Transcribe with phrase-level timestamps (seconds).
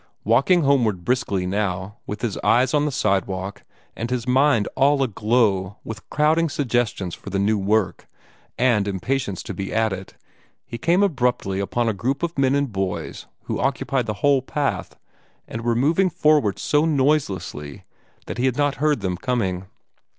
[0.23, 3.61] Walking homeward briskly now, with his eyes on the sidewalk
[3.95, 8.07] and his mind all aglow with crowding suggestions for the new work,
[8.57, 10.15] and impatience to be at it,
[10.65, 14.95] he came abruptly upon a group of men and boys who occupied the whole path,
[15.47, 17.83] and were moving forward so noiselessly
[18.25, 19.65] that he had not heard them coming.